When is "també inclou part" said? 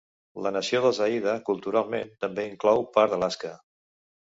2.27-3.15